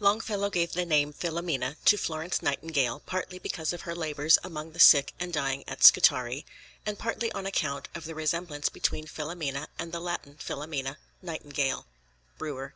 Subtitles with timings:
[0.00, 4.80] Longfellow gave the name Filomena to Florence Nightingale partly because of her labours among the
[4.80, 6.44] sick and dying at Scutari,
[6.84, 11.86] and partly on account of the resemblance between Filomena and the Latin Philomela (nightingale).
[12.36, 12.72] _Brewer.